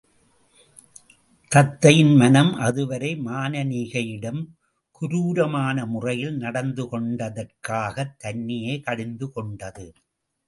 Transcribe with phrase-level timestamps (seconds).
[1.51, 4.41] தத்தையின் மனம் அதுவரை மானனீகையிடம்
[4.91, 9.85] குரூரமான முறையில் நடந்து கொண்டதற்காகத் தன்னையே கடிந்து கொண்டது.